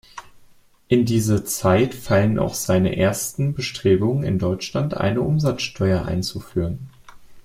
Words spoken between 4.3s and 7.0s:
Deutschland eine Umsatzsteuer einzuführen.